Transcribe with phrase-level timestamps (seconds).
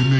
[0.00, 0.12] Ben